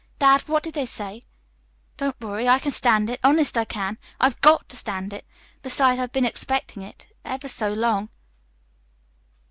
Dad, 0.17 0.41
what 0.47 0.63
did 0.63 0.73
they 0.73 0.87
say? 0.87 1.21
Don't 1.97 2.19
worry. 2.19 2.49
I 2.49 2.57
can 2.57 2.71
stand 2.71 3.07
it 3.07 3.19
honest, 3.23 3.55
I 3.55 3.65
can. 3.65 3.99
I've 4.19 4.41
GOT 4.41 4.67
to 4.69 4.75
stand 4.75 5.13
it. 5.13 5.25
Besides, 5.61 5.99
I've 5.99 6.11
been 6.11 6.25
expecting 6.25 6.81
it 6.81 7.05
ever 7.23 7.47
so 7.47 7.71
long. 7.71 8.09